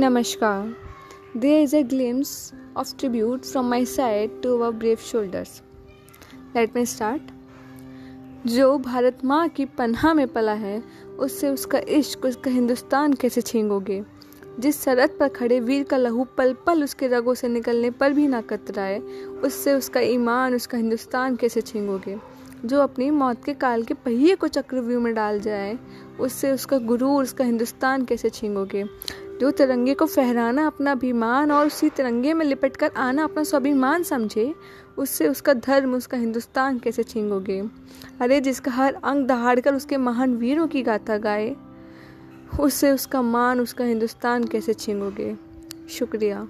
[0.00, 0.74] Namaskar.
[1.34, 5.60] There is a glimpse of tribute from my side to our brave shoulders.
[6.54, 7.20] Let me start.
[8.46, 10.82] जो भारत माँ की पन्हा में पला है,
[11.18, 14.02] उससे उसका इश्क उसका हिंदुस्तान कैसे छींगोगे
[14.60, 18.26] जिस सरहद पर खड़े वीर का लहू पल पल उसके रगों से निकलने पर भी
[18.28, 18.98] ना कतराए,
[19.44, 22.16] उससे उसका ईमान, उसका हिंदुस्तान कैसे छींगोगे
[22.64, 25.78] जो अपनी मौत के काल के पहिए को चक्रव्यूह में डाल जाए,
[26.20, 28.84] उससे उसका गुरु उसका हिंदुस्तान कैसे छींगोगे
[29.40, 34.02] जो तिरंगे को फहराना अपना अभिमान और उसी तिरंगे में लिपट कर आना अपना स्वाभिमान
[34.02, 34.54] समझे,
[34.98, 37.60] उससे उसका धर्म, उसका हिंदुस्तान कैसे छींगोगे?
[38.20, 41.56] अरे, जिसका हर अंग दहाड़ कर उसके महान वीरों की गाथा गाए,
[42.60, 45.36] उससे उसका मान, उसका हिंदुस्तान कैसे छींगोगे?
[45.90, 46.48] शुक्रिया।